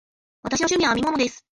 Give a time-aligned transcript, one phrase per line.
[0.41, 1.45] 私の趣味は編み物です。